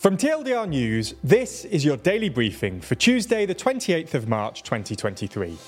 From 0.00 0.16
TLDR 0.16 0.66
News, 0.66 1.14
this 1.22 1.66
is 1.66 1.84
your 1.84 1.98
daily 1.98 2.30
briefing 2.30 2.80
for 2.80 2.94
Tuesday, 2.94 3.44
the 3.44 3.54
28th 3.54 4.14
of 4.14 4.28
March 4.28 4.62
2023. 4.62 5.58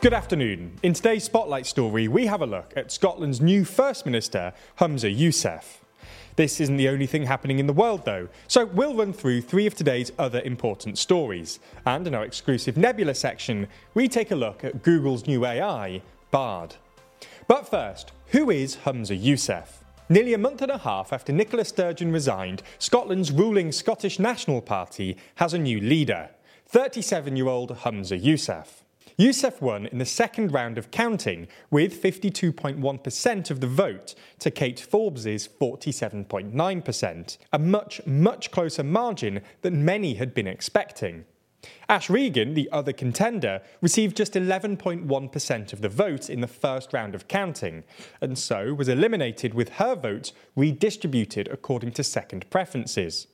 Good 0.00 0.14
afternoon. 0.14 0.78
In 0.84 0.92
today's 0.92 1.24
Spotlight 1.24 1.66
story, 1.66 2.06
we 2.06 2.26
have 2.26 2.40
a 2.40 2.46
look 2.46 2.72
at 2.76 2.92
Scotland's 2.92 3.40
new 3.40 3.64
First 3.64 4.06
Minister, 4.06 4.52
Humza 4.78 5.12
Yousaf. 5.12 5.78
This 6.36 6.60
isn't 6.60 6.76
the 6.76 6.88
only 6.88 7.06
thing 7.06 7.24
happening 7.24 7.58
in 7.58 7.66
the 7.66 7.72
world, 7.72 8.04
though, 8.04 8.28
so 8.46 8.66
we'll 8.66 8.94
run 8.94 9.12
through 9.12 9.40
three 9.40 9.66
of 9.66 9.74
today's 9.74 10.12
other 10.20 10.40
important 10.42 10.98
stories. 10.98 11.58
And 11.84 12.06
in 12.06 12.14
our 12.14 12.22
exclusive 12.22 12.76
Nebula 12.76 13.16
section, 13.16 13.66
we 13.94 14.06
take 14.06 14.30
a 14.30 14.36
look 14.36 14.62
at 14.62 14.84
Google's 14.84 15.26
new 15.26 15.44
AI, 15.44 16.00
Bard. 16.30 16.76
But 17.48 17.66
first, 17.66 18.12
who 18.26 18.50
is 18.50 18.76
Humza 18.84 19.18
Yousaf? 19.18 19.82
Nearly 20.10 20.34
a 20.34 20.38
month 20.38 20.60
and 20.60 20.70
a 20.70 20.76
half 20.76 21.14
after 21.14 21.32
Nicola 21.32 21.64
Sturgeon 21.64 22.12
resigned, 22.12 22.62
Scotland's 22.78 23.32
ruling 23.32 23.72
Scottish 23.72 24.18
National 24.18 24.60
Party 24.60 25.16
has 25.36 25.54
a 25.54 25.58
new 25.58 25.80
leader 25.80 26.28
37 26.66 27.36
year 27.36 27.48
old 27.48 27.74
Humza 27.74 28.22
Yousaf. 28.22 28.82
Yousaf 29.18 29.62
won 29.62 29.86
in 29.86 29.96
the 29.96 30.04
second 30.04 30.52
round 30.52 30.76
of 30.76 30.90
counting 30.90 31.48
with 31.70 32.02
52.1% 32.02 33.50
of 33.50 33.60
the 33.60 33.66
vote 33.66 34.14
to 34.40 34.50
Kate 34.50 34.78
Forbes's 34.78 35.48
47.9%, 35.48 37.38
a 37.54 37.58
much, 37.58 38.06
much 38.06 38.50
closer 38.50 38.84
margin 38.84 39.40
than 39.62 39.86
many 39.86 40.14
had 40.14 40.34
been 40.34 40.46
expecting. 40.46 41.24
Ash 41.88 42.08
Regan, 42.08 42.54
the 42.54 42.68
other 42.70 42.92
contender, 42.92 43.62
received 43.80 44.16
just 44.16 44.34
11.1% 44.34 45.72
of 45.72 45.80
the 45.80 45.88
vote 45.88 46.30
in 46.30 46.40
the 46.40 46.46
first 46.46 46.92
round 46.92 47.14
of 47.14 47.28
counting, 47.28 47.82
and 48.20 48.38
so 48.38 48.74
was 48.74 48.88
eliminated 48.88 49.54
with 49.54 49.70
her 49.70 49.96
votes 49.96 50.32
redistributed 50.54 51.48
according 51.48 51.92
to 51.92 52.04
second 52.04 52.48
preferences. 52.50 53.26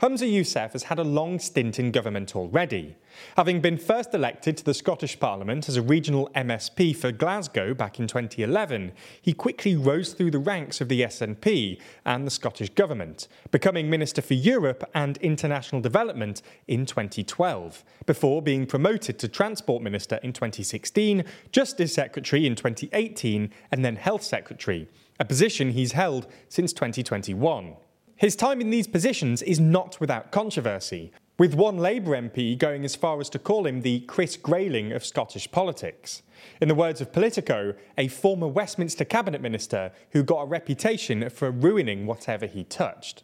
Humza 0.00 0.32
Yousaf 0.32 0.74
has 0.74 0.84
had 0.84 1.00
a 1.00 1.04
long 1.04 1.40
stint 1.40 1.80
in 1.80 1.90
government 1.90 2.36
already. 2.36 2.94
Having 3.36 3.62
been 3.62 3.76
first 3.76 4.14
elected 4.14 4.56
to 4.56 4.64
the 4.64 4.72
Scottish 4.72 5.18
Parliament 5.18 5.68
as 5.68 5.76
a 5.76 5.82
regional 5.82 6.30
MSP 6.36 6.94
for 6.94 7.10
Glasgow 7.10 7.74
back 7.74 7.98
in 7.98 8.06
2011, 8.06 8.92
he 9.20 9.32
quickly 9.32 9.74
rose 9.74 10.12
through 10.12 10.30
the 10.30 10.38
ranks 10.38 10.80
of 10.80 10.88
the 10.88 11.02
SNP 11.02 11.80
and 12.04 12.24
the 12.24 12.30
Scottish 12.30 12.68
Government, 12.70 13.26
becoming 13.50 13.90
Minister 13.90 14.22
for 14.22 14.34
Europe 14.34 14.88
and 14.94 15.16
International 15.16 15.80
Development 15.80 16.42
in 16.68 16.86
2012, 16.86 17.84
before 18.06 18.40
being 18.40 18.66
promoted 18.66 19.18
to 19.18 19.26
Transport 19.26 19.82
Minister 19.82 20.20
in 20.22 20.32
2016, 20.32 21.24
Justice 21.50 21.92
Secretary 21.92 22.46
in 22.46 22.54
2018, 22.54 23.50
and 23.72 23.84
then 23.84 23.96
Health 23.96 24.22
Secretary, 24.22 24.88
a 25.18 25.24
position 25.24 25.72
he's 25.72 25.90
held 25.90 26.28
since 26.48 26.72
2021. 26.72 27.74
His 28.18 28.34
time 28.34 28.60
in 28.60 28.70
these 28.70 28.88
positions 28.88 29.42
is 29.42 29.60
not 29.60 30.00
without 30.00 30.32
controversy, 30.32 31.12
with 31.38 31.54
one 31.54 31.78
Labour 31.78 32.20
MP 32.20 32.58
going 32.58 32.84
as 32.84 32.96
far 32.96 33.20
as 33.20 33.30
to 33.30 33.38
call 33.38 33.64
him 33.64 33.82
the 33.82 34.00
Chris 34.00 34.36
Grayling 34.36 34.90
of 34.90 35.06
Scottish 35.06 35.48
politics. 35.52 36.22
In 36.60 36.66
the 36.66 36.74
words 36.74 37.00
of 37.00 37.12
Politico, 37.12 37.74
a 37.96 38.08
former 38.08 38.48
Westminster 38.48 39.04
cabinet 39.04 39.40
minister 39.40 39.92
who 40.10 40.24
got 40.24 40.42
a 40.42 40.46
reputation 40.46 41.30
for 41.30 41.52
ruining 41.52 42.06
whatever 42.06 42.46
he 42.46 42.64
touched. 42.64 43.22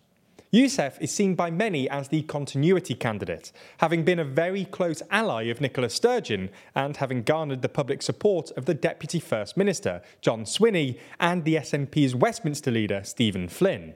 Yousaf 0.52 0.96
is 1.00 1.10
seen 1.10 1.34
by 1.34 1.50
many 1.50 1.90
as 1.90 2.06
the 2.06 2.22
continuity 2.22 2.94
candidate, 2.94 3.50
having 3.78 4.04
been 4.04 4.20
a 4.20 4.24
very 4.24 4.64
close 4.64 5.02
ally 5.10 5.42
of 5.46 5.60
Nicola 5.60 5.90
Sturgeon 5.90 6.50
and 6.76 6.98
having 6.98 7.24
garnered 7.24 7.62
the 7.62 7.68
public 7.68 8.00
support 8.00 8.52
of 8.52 8.66
the 8.66 8.74
Deputy 8.74 9.18
First 9.18 9.56
Minister, 9.56 10.02
John 10.20 10.44
Swinney, 10.44 11.00
and 11.18 11.44
the 11.44 11.56
SNP's 11.56 12.14
Westminster 12.14 12.70
leader, 12.70 13.02
Stephen 13.02 13.48
Flynn. 13.48 13.94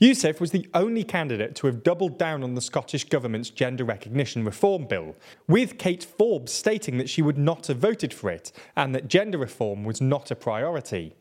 Yousaf 0.00 0.40
was 0.40 0.50
the 0.50 0.68
only 0.74 1.04
candidate 1.04 1.54
to 1.56 1.66
have 1.66 1.82
doubled 1.82 2.18
down 2.18 2.42
on 2.42 2.54
the 2.54 2.60
Scottish 2.60 3.04
Government's 3.04 3.50
gender 3.50 3.84
recognition 3.84 4.44
reform 4.44 4.86
bill, 4.86 5.14
with 5.46 5.78
Kate 5.78 6.02
Forbes 6.02 6.52
stating 6.52 6.98
that 6.98 7.08
she 7.08 7.22
would 7.22 7.38
not 7.38 7.68
have 7.68 7.78
voted 7.78 8.12
for 8.12 8.30
it 8.30 8.50
and 8.76 8.94
that 8.94 9.08
gender 9.08 9.38
reform 9.38 9.84
was 9.84 10.00
not 10.00 10.30
a 10.30 10.36
priority. 10.36 11.14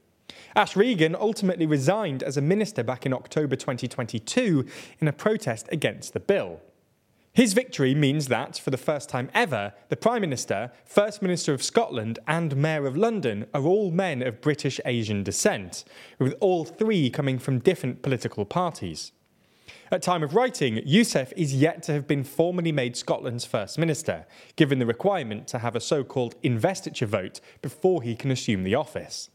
Ash 0.55 0.75
Regan 0.75 1.15
ultimately 1.15 1.65
resigned 1.65 2.23
as 2.23 2.37
a 2.37 2.41
minister 2.41 2.83
back 2.83 3.05
in 3.05 3.13
October 3.13 3.55
2022 3.55 4.65
in 4.99 5.07
a 5.07 5.13
protest 5.13 5.67
against 5.71 6.13
the 6.13 6.19
bill. 6.19 6.59
His 7.35 7.53
victory 7.53 7.95
means 7.95 8.27
that, 8.27 8.59
for 8.59 8.69
the 8.69 8.77
first 8.77 9.09
time 9.09 9.31
ever, 9.33 9.73
the 9.89 9.95
Prime 9.95 10.21
Minister, 10.21 10.71
First 10.85 11.19
Minister 11.23 11.51
of 11.51 11.63
Scotland, 11.63 12.19
and 12.27 12.55
Mayor 12.55 12.85
of 12.85 12.95
London 12.95 13.47
are 13.55 13.63
all 13.63 13.89
men 13.89 14.21
of 14.21 14.39
British 14.39 14.79
Asian 14.85 15.23
descent, 15.23 15.83
with 16.19 16.35
all 16.39 16.63
three 16.63 17.09
coming 17.09 17.39
from 17.39 17.57
different 17.57 18.03
political 18.03 18.45
parties. 18.45 19.13
At 19.91 20.03
time 20.03 20.21
of 20.21 20.35
writing, 20.35 20.75
Yousaf 20.85 21.33
is 21.35 21.55
yet 21.55 21.81
to 21.83 21.93
have 21.93 22.07
been 22.07 22.23
formally 22.23 22.71
made 22.71 22.95
Scotland's 22.95 23.45
First 23.45 23.79
Minister, 23.79 24.27
given 24.55 24.77
the 24.77 24.85
requirement 24.85 25.47
to 25.47 25.57
have 25.57 25.75
a 25.75 25.81
so 25.81 26.03
called 26.03 26.35
investiture 26.43 27.07
vote 27.07 27.41
before 27.63 28.03
he 28.03 28.15
can 28.15 28.29
assume 28.29 28.63
the 28.63 28.75
office. 28.75 29.31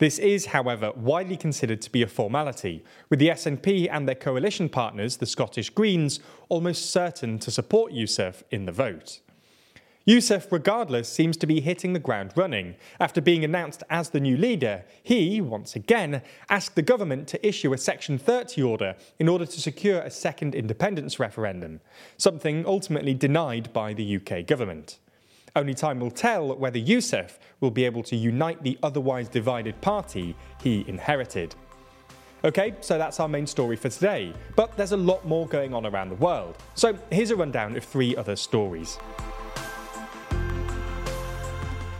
This 0.00 0.18
is, 0.18 0.46
however, 0.46 0.92
widely 0.96 1.36
considered 1.36 1.82
to 1.82 1.92
be 1.92 2.00
a 2.02 2.06
formality, 2.06 2.82
with 3.10 3.18
the 3.18 3.28
SNP 3.28 3.86
and 3.92 4.08
their 4.08 4.14
coalition 4.14 4.70
partners, 4.70 5.18
the 5.18 5.26
Scottish 5.26 5.68
Greens, 5.68 6.20
almost 6.48 6.90
certain 6.90 7.38
to 7.38 7.50
support 7.50 7.92
Yousaf 7.92 8.42
in 8.50 8.64
the 8.64 8.72
vote. 8.72 9.20
Yousaf, 10.08 10.50
regardless, 10.50 11.06
seems 11.06 11.36
to 11.36 11.46
be 11.46 11.60
hitting 11.60 11.92
the 11.92 11.98
ground 11.98 12.32
running. 12.34 12.76
After 12.98 13.20
being 13.20 13.44
announced 13.44 13.82
as 13.90 14.08
the 14.08 14.20
new 14.20 14.38
leader, 14.38 14.86
he, 15.02 15.42
once 15.42 15.76
again, 15.76 16.22
asked 16.48 16.76
the 16.76 16.82
government 16.82 17.28
to 17.28 17.46
issue 17.46 17.74
a 17.74 17.78
Section 17.78 18.16
30 18.16 18.62
order 18.62 18.96
in 19.18 19.28
order 19.28 19.44
to 19.44 19.60
secure 19.60 20.00
a 20.00 20.10
second 20.10 20.54
independence 20.54 21.20
referendum, 21.20 21.78
something 22.16 22.64
ultimately 22.64 23.12
denied 23.12 23.70
by 23.74 23.92
the 23.92 24.16
UK 24.16 24.46
government. 24.46 24.98
Only 25.56 25.74
time 25.74 25.98
will 25.98 26.10
tell 26.10 26.56
whether 26.56 26.78
Yousaf 26.78 27.38
will 27.60 27.70
be 27.70 27.84
able 27.84 28.02
to 28.04 28.16
unite 28.16 28.62
the 28.62 28.78
otherwise 28.82 29.28
divided 29.28 29.80
party 29.80 30.36
he 30.62 30.84
inherited. 30.86 31.54
Okay, 32.44 32.74
so 32.80 32.96
that's 32.96 33.20
our 33.20 33.28
main 33.28 33.46
story 33.46 33.76
for 33.76 33.88
today, 33.88 34.32
but 34.56 34.76
there's 34.76 34.92
a 34.92 34.96
lot 34.96 35.26
more 35.26 35.46
going 35.46 35.74
on 35.74 35.84
around 35.84 36.08
the 36.08 36.14
world. 36.14 36.56
So 36.74 36.96
here's 37.10 37.30
a 37.30 37.36
rundown 37.36 37.76
of 37.76 37.84
three 37.84 38.16
other 38.16 38.36
stories. 38.36 38.98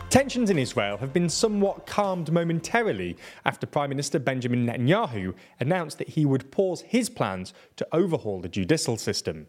Tensions 0.09 0.49
in 0.49 0.57
Israel 0.57 0.97
have 0.97 1.13
been 1.13 1.29
somewhat 1.29 1.85
calmed 1.85 2.31
momentarily 2.31 3.15
after 3.45 3.67
Prime 3.67 3.89
Minister 3.89 4.19
Benjamin 4.19 4.65
Netanyahu 4.65 5.33
announced 5.59 5.99
that 5.99 6.09
he 6.09 6.25
would 6.25 6.51
pause 6.51 6.81
his 6.81 7.09
plans 7.09 7.53
to 7.75 7.87
overhaul 7.93 8.41
the 8.41 8.49
judicial 8.49 8.97
system. 8.97 9.47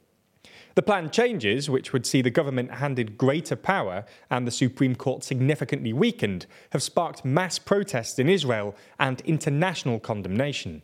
The 0.75 0.83
plan 0.83 1.11
changes, 1.11 1.69
which 1.69 1.93
would 1.93 2.07
see 2.07 2.23
the 2.23 2.31
government 2.31 2.73
handed 2.73 3.19
greater 3.19 3.57
power 3.57 4.05
and 4.31 4.47
the 4.47 4.51
Supreme 4.51 4.95
Court 4.95 5.23
significantly 5.23 5.93
weakened, 5.93 6.47
have 6.71 6.83
sparked 6.83 7.25
mass 7.25 7.59
protests 7.59 8.19
in 8.19 8.29
Israel 8.29 8.75
and 8.99 9.21
international 9.23 10.01
condemnation. 10.01 10.83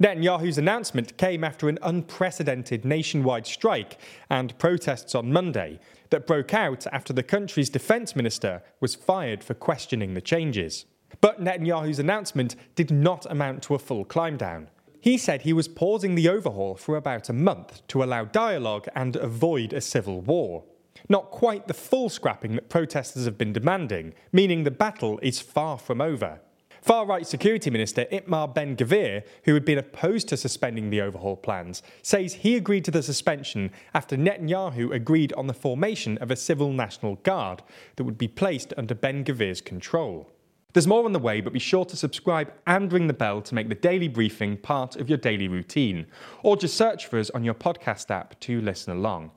Netanyahu's 0.00 0.58
announcement 0.58 1.16
came 1.16 1.42
after 1.42 1.68
an 1.68 1.78
unprecedented 1.82 2.84
nationwide 2.84 3.46
strike 3.46 3.98
and 4.30 4.56
protests 4.58 5.14
on 5.14 5.32
Monday 5.32 5.80
that 6.10 6.26
broke 6.26 6.54
out 6.54 6.86
after 6.92 7.12
the 7.12 7.22
country's 7.22 7.68
defense 7.68 8.14
minister 8.14 8.62
was 8.80 8.94
fired 8.94 9.42
for 9.42 9.54
questioning 9.54 10.14
the 10.14 10.20
changes. 10.20 10.84
But 11.20 11.42
Netanyahu's 11.42 11.98
announcement 11.98 12.54
did 12.76 12.90
not 12.90 13.26
amount 13.30 13.62
to 13.64 13.74
a 13.74 13.78
full 13.78 14.04
climb 14.04 14.36
down. 14.36 14.68
He 15.00 15.16
said 15.16 15.42
he 15.42 15.52
was 15.52 15.68
pausing 15.68 16.14
the 16.14 16.28
overhaul 16.28 16.74
for 16.74 16.96
about 16.96 17.28
a 17.28 17.32
month 17.32 17.86
to 17.88 18.02
allow 18.02 18.24
dialogue 18.24 18.88
and 18.94 19.14
avoid 19.16 19.72
a 19.72 19.80
civil 19.80 20.20
war. 20.20 20.64
Not 21.08 21.30
quite 21.30 21.68
the 21.68 21.74
full 21.74 22.08
scrapping 22.08 22.56
that 22.56 22.68
protesters 22.68 23.24
have 23.24 23.38
been 23.38 23.52
demanding, 23.52 24.14
meaning 24.32 24.64
the 24.64 24.70
battle 24.70 25.18
is 25.22 25.40
far 25.40 25.78
from 25.78 26.00
over. 26.00 26.40
Far 26.82 27.06
right 27.06 27.26
Security 27.26 27.70
Minister 27.70 28.06
Itamar 28.06 28.54
Ben 28.54 28.76
Gvir, 28.76 29.22
who 29.44 29.54
had 29.54 29.64
been 29.64 29.78
opposed 29.78 30.28
to 30.28 30.36
suspending 30.36 30.90
the 30.90 31.00
overhaul 31.00 31.36
plans, 31.36 31.82
says 32.02 32.34
he 32.34 32.56
agreed 32.56 32.84
to 32.84 32.90
the 32.90 33.02
suspension 33.02 33.70
after 33.94 34.16
Netanyahu 34.16 34.92
agreed 34.92 35.32
on 35.34 35.48
the 35.48 35.54
formation 35.54 36.18
of 36.18 36.30
a 36.30 36.36
civil 36.36 36.72
National 36.72 37.16
Guard 37.16 37.62
that 37.96 38.04
would 38.04 38.18
be 38.18 38.28
placed 38.28 38.72
under 38.76 38.94
Ben 38.94 39.24
Gvir's 39.24 39.60
control. 39.60 40.30
There's 40.74 40.86
more 40.86 41.06
on 41.06 41.14
the 41.14 41.18
way, 41.18 41.40
but 41.40 41.54
be 41.54 41.58
sure 41.58 41.86
to 41.86 41.96
subscribe 41.96 42.52
and 42.66 42.92
ring 42.92 43.06
the 43.06 43.14
bell 43.14 43.40
to 43.40 43.54
make 43.54 43.70
the 43.70 43.74
daily 43.74 44.06
briefing 44.06 44.58
part 44.58 44.96
of 44.96 45.08
your 45.08 45.16
daily 45.16 45.48
routine, 45.48 46.06
or 46.42 46.58
just 46.58 46.76
search 46.76 47.06
for 47.06 47.18
us 47.18 47.30
on 47.30 47.42
your 47.42 47.54
podcast 47.54 48.10
app 48.10 48.38
to 48.40 48.60
listen 48.60 48.94
along. 48.94 49.30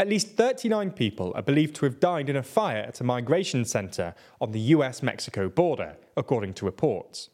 At 0.00 0.08
least 0.08 0.36
39 0.36 0.90
people 0.90 1.32
are 1.36 1.42
believed 1.42 1.76
to 1.76 1.84
have 1.84 2.00
died 2.00 2.28
in 2.28 2.34
a 2.34 2.42
fire 2.42 2.82
at 2.88 3.00
a 3.00 3.04
migration 3.04 3.64
centre 3.64 4.16
on 4.40 4.50
the 4.50 4.58
US 4.60 5.00
Mexico 5.00 5.48
border, 5.48 5.96
according 6.16 6.54
to 6.54 6.64
reports. 6.64 7.30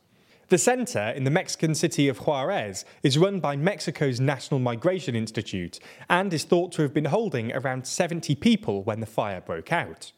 The 0.48 0.58
centre 0.58 1.08
in 1.16 1.24
the 1.24 1.30
Mexican 1.30 1.74
city 1.74 2.08
of 2.08 2.18
Juarez 2.18 2.84
is 3.02 3.16
run 3.16 3.40
by 3.40 3.56
Mexico's 3.56 4.20
National 4.20 4.60
Migration 4.60 5.16
Institute 5.16 5.78
and 6.10 6.30
is 6.34 6.44
thought 6.44 6.72
to 6.72 6.82
have 6.82 6.92
been 6.92 7.06
holding 7.06 7.52
around 7.52 7.86
70 7.86 8.34
people 8.34 8.82
when 8.82 9.00
the 9.00 9.06
fire 9.06 9.40
broke 9.40 9.72
out. 9.72 10.12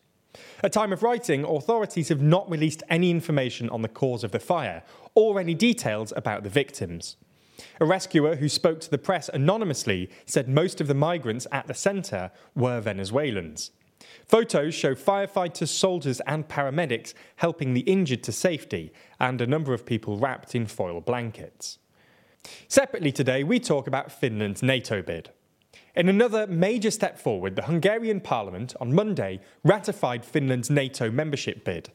At 0.62 0.73
time 0.73 0.93
of 0.93 1.02
writing, 1.02 1.44
authorities 1.44 2.08
have 2.08 2.23
not 2.23 2.50
released 2.50 2.82
any 2.88 3.11
information 3.11 3.69
on 3.70 3.82
the 3.82 3.88
cause 3.88 4.25
of 4.25 4.31
the 4.31 4.38
fire 4.38 4.82
or 5.14 5.38
any 5.38 5.55
details 5.55 6.12
about 6.17 6.43
the 6.43 6.49
victims. 6.49 7.17
A 7.81 7.84
rescuer 7.84 8.37
who 8.37 8.49
spoke 8.49 8.81
to 8.81 8.90
the 8.90 8.99
press 8.99 9.29
anonymously 9.29 10.11
said 10.26 10.49
most 10.49 10.81
of 10.81 10.87
the 10.87 10.94
migrants 10.94 11.46
at 11.52 11.67
the 11.67 11.75
centre 11.75 12.31
were 12.55 12.81
Venezuelans. 12.81 13.70
Photos 14.26 14.75
show 14.75 14.94
firefighters, 14.94 15.69
soldiers, 15.69 16.20
and 16.26 16.49
paramedics 16.49 17.14
helping 17.37 17.75
the 17.75 17.81
injured 17.81 18.23
to 18.25 18.32
safety, 18.32 18.93
and 19.20 19.40
a 19.40 19.46
number 19.46 19.75
of 19.75 19.87
people 19.87 20.17
wrapped 20.17 20.55
in 20.55 20.67
foil 20.67 21.00
blankets. 21.00 21.79
Separately 22.69 23.12
today, 23.12 23.44
we 23.44 23.61
talk 23.61 23.87
about 23.87 24.11
Finland's 24.11 24.62
NATO 24.62 25.02
bid. 25.02 25.31
In 25.94 26.09
another 26.09 26.47
major 26.47 26.91
step 26.91 27.19
forward, 27.19 27.55
the 27.55 27.65
Hungarian 27.65 28.23
parliament 28.23 28.75
on 28.81 28.94
Monday 28.94 29.41
ratified 29.62 30.25
Finland's 30.25 30.71
NATO 30.71 31.11
membership 31.11 31.65
bid. 31.65 31.91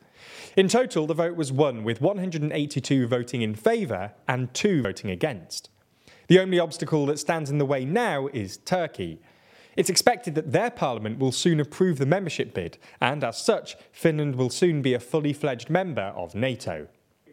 In 0.56 0.68
total, 0.68 1.08
the 1.08 1.16
vote 1.16 1.36
was 1.36 1.52
won 1.52 1.84
with 1.84 2.00
182 2.00 3.08
voting 3.08 3.42
in 3.42 3.56
favour 3.56 4.12
and 4.28 4.54
two 4.54 4.84
voting 4.84 5.10
against. 5.10 5.72
The 6.28 6.40
only 6.40 6.60
obstacle 6.60 7.08
that 7.08 7.18
stands 7.18 7.50
in 7.50 7.58
the 7.58 7.66
way 7.66 7.86
now 7.86 8.28
is 8.28 8.58
Turkey. 8.58 9.20
It's 9.76 9.90
expected 9.90 10.36
that 10.36 10.52
their 10.52 10.70
parliament 10.70 11.18
will 11.18 11.32
soon 11.32 11.60
approve 11.60 11.98
the 11.98 12.06
membership 12.06 12.54
bid, 12.54 12.78
and 13.02 13.24
as 13.24 13.42
such, 13.42 13.78
Finland 13.92 14.36
will 14.36 14.52
soon 14.52 14.84
be 14.84 14.94
a 14.94 15.00
fully 15.00 15.34
fledged 15.34 15.72
member 15.72 16.14
of 16.16 16.36
NATO. 16.36 16.88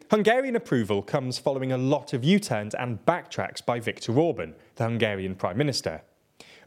Hungarian 0.09 0.55
approval 0.55 1.03
comes 1.03 1.37
following 1.37 1.71
a 1.71 1.77
lot 1.77 2.13
of 2.13 2.23
U 2.23 2.39
turns 2.39 2.73
and 2.73 3.05
backtracks 3.05 3.63
by 3.63 3.79
Viktor 3.79 4.17
Orban, 4.17 4.55
the 4.77 4.85
Hungarian 4.85 5.35
Prime 5.35 5.57
Minister. 5.57 6.01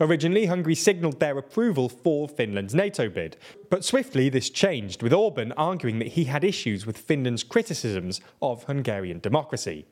Originally, 0.00 0.46
Hungary 0.46 0.76
signalled 0.76 1.18
their 1.18 1.38
approval 1.38 1.88
for 1.88 2.28
Finland's 2.28 2.74
NATO 2.74 3.08
bid, 3.08 3.36
but 3.68 3.84
swiftly 3.84 4.28
this 4.28 4.48
changed, 4.48 5.02
with 5.02 5.12
Orban 5.12 5.52
arguing 5.52 5.98
that 5.98 6.08
he 6.08 6.24
had 6.24 6.44
issues 6.44 6.86
with 6.86 6.96
Finland's 6.96 7.42
criticisms 7.42 8.20
of 8.40 8.64
Hungarian 8.64 9.18
democracy. 9.18 9.86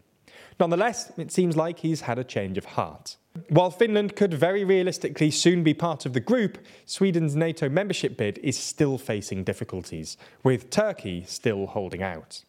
Nonetheless, 0.61 1.13
it 1.19 1.33
seems 1.33 1.57
like 1.57 1.81
he's 1.81 2.03
had 2.03 2.19
a 2.19 2.25
change 2.25 2.57
of 2.57 2.65
heart. 2.65 3.17
While 3.51 3.71
Finland 3.71 4.17
could 4.17 4.33
very 4.33 4.65
realistically 4.65 5.31
soon 5.31 5.63
be 5.63 5.75
part 5.75 6.07
of 6.07 6.15
the 6.15 6.21
group, 6.21 6.59
Sweden's 6.87 7.37
NATO 7.37 7.69
membership 7.69 8.17
bid 8.17 8.39
is 8.39 8.57
still 8.57 8.97
facing 8.97 9.45
difficulties, 9.45 10.17
with 10.43 10.71
Turkey 10.71 11.25
still 11.27 11.67
holding 11.67 12.03
out. 12.03 12.45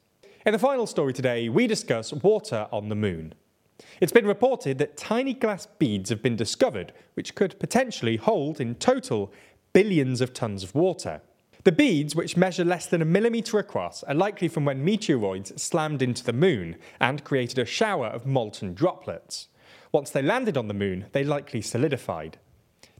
In 0.46 0.54
the 0.54 0.60
final 0.60 0.88
story 0.88 1.12
today, 1.12 1.50
we 1.50 1.68
discuss 1.68 2.14
water 2.14 2.68
on 2.72 2.88
the 2.88 2.96
moon. 2.96 3.34
It's 4.02 4.12
been 4.12 4.28
reported 4.28 4.78
that 4.78 4.98
tiny 4.98 5.34
glass 5.34 5.66
beads 5.66 6.10
have 6.10 6.22
been 6.22 6.36
discovered, 6.36 6.94
which 7.14 7.36
could 7.36 7.60
potentially 7.60 8.18
hold, 8.18 8.60
in 8.60 8.76
total, 8.76 9.32
billions 9.74 10.22
of 10.22 10.34
tons 10.34 10.64
of 10.64 10.76
water. 10.76 11.22
The 11.64 11.72
beads, 11.72 12.16
which 12.16 12.38
measure 12.38 12.64
less 12.64 12.86
than 12.86 13.02
a 13.02 13.06
millimetre 13.06 13.60
across, 13.60 14.04
are 14.04 14.16
likely 14.16 14.48
from 14.48 14.66
when 14.66 14.86
meteoroids 14.86 15.60
slammed 15.60 16.02
into 16.02 16.24
the 16.24 16.34
moon 16.34 16.78
and 17.00 17.24
created 17.24 17.60
a 17.60 17.66
shower 17.66 18.08
of 18.08 18.26
molten 18.26 18.74
droplets. 18.74 19.50
Once 19.92 20.10
they 20.10 20.22
landed 20.22 20.58
on 20.58 20.68
the 20.68 20.74
moon, 20.74 21.08
they 21.12 21.24
likely 21.24 21.62
solidified. 21.62 22.38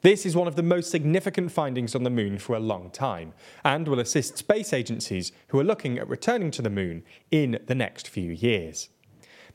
This 0.02 0.26
is 0.26 0.36
one 0.36 0.48
of 0.48 0.56
the 0.56 0.64
most 0.64 0.92
significant 0.92 1.52
findings 1.52 1.96
on 1.96 2.04
the 2.04 2.10
moon 2.10 2.38
for 2.38 2.56
a 2.56 2.60
long 2.60 2.92
time, 2.92 3.34
and 3.64 3.88
will 3.88 4.00
assist 4.00 4.38
space 4.38 4.74
agencies 4.74 5.32
who 5.48 5.60
are 5.60 5.64
looking 5.64 5.98
at 5.98 6.08
returning 6.08 6.52
to 6.52 6.62
the 6.62 6.70
moon 6.70 7.04
in 7.32 7.60
the 7.66 7.76
next 7.76 8.08
few 8.08 8.32
years. 8.32 8.90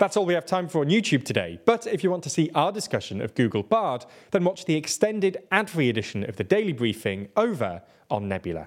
That's 0.02 0.16
all 0.16 0.26
we 0.26 0.34
have 0.34 0.46
time 0.46 0.66
for 0.66 0.80
on 0.80 0.88
YouTube 0.88 1.22
today, 1.22 1.60
but 1.64 1.86
if 1.86 2.02
you 2.02 2.10
want 2.10 2.24
to 2.24 2.28
see 2.28 2.50
our 2.56 2.72
discussion 2.72 3.20
of 3.20 3.36
Google 3.36 3.62
Bard, 3.62 4.04
then 4.32 4.42
watch 4.42 4.64
the 4.64 4.74
extended 4.74 5.44
ad 5.52 5.70
free 5.70 5.88
edition 5.88 6.28
of 6.28 6.34
the 6.34 6.42
Daily 6.42 6.72
Briefing 6.72 7.28
over 7.36 7.82
on 8.10 8.26
Nebula. 8.26 8.66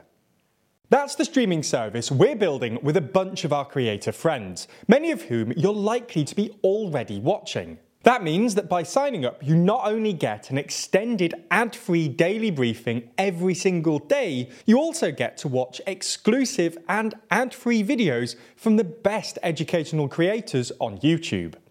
That's 0.90 1.16
the 1.16 1.26
streaming 1.26 1.62
service 1.62 2.10
we're 2.10 2.38
building 2.38 2.80
with 2.82 2.96
a 2.96 3.02
bunch 3.02 3.44
of 3.44 3.52
our 3.52 3.66
creator 3.66 4.14
friends, 4.14 4.70
many 4.88 5.12
of 5.12 5.24
whom 5.24 5.52
you're 5.58 5.74
likely 5.74 6.24
to 6.24 6.36
be 6.36 6.58
already 6.64 7.20
watching. 7.20 7.80
That 8.06 8.22
means 8.22 8.54
that 8.54 8.70
by 8.70 8.84
signing 8.84 9.26
up, 9.26 9.44
you 9.44 9.56
not 9.56 9.88
only 9.88 10.14
get 10.14 10.52
an 10.52 10.60
extended 10.60 11.34
ad 11.50 11.76
free 11.76 12.08
daily 12.08 12.52
briefing 12.52 13.10
every 13.18 13.56
single 13.56 13.98
day, 13.98 14.52
you 14.68 14.78
also 14.78 15.12
get 15.12 15.38
to 15.38 15.48
watch 15.48 15.82
exclusive 15.88 16.78
and 16.88 17.16
ad 17.32 17.52
free 17.52 17.84
videos 17.84 18.36
from 18.56 18.78
the 18.78 18.84
best 18.84 19.40
educational 19.42 20.08
creators 20.08 20.72
on 20.80 21.00
YouTube. 21.00 21.56